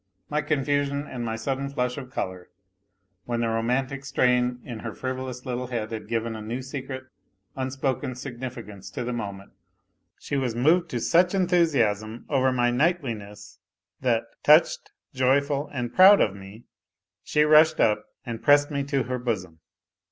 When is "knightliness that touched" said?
12.71-14.91